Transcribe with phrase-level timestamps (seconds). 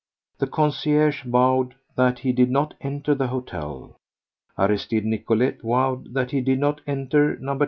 [0.39, 6.57] The concierge vowed that he did not enter the hotel—Aristide Nicolet vowed that he did
[6.57, 7.59] not enter No.